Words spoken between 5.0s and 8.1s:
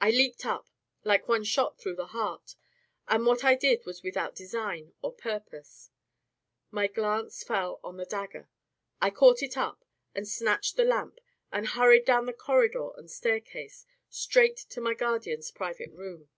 or purpose. My glance fell on the